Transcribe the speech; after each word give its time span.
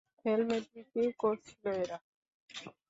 Helmet 0.23 0.63
বিক্রি 0.73 1.03
করছিল 1.21 1.63
এরা! 1.81 1.97